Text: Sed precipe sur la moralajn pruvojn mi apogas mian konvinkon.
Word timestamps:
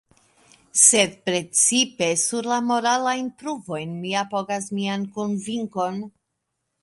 Sed 0.83 1.11
precipe 1.29 2.07
sur 2.21 2.49
la 2.53 2.57
moralajn 2.69 3.29
pruvojn 3.43 3.93
mi 4.05 4.15
apogas 4.23 4.67
mian 4.81 5.03
konvinkon. 5.19 6.01